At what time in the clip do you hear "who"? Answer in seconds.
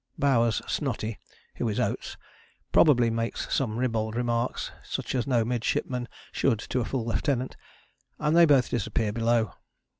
1.57-1.69